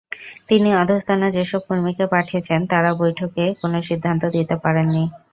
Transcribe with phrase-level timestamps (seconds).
[0.49, 5.03] তিনি অধস্তন যেসব কর্মীকে পাঠিয়েছেন, তাঁরা বৈঠকে কোনো সিদ্ধান্ত দিতে পারেননি।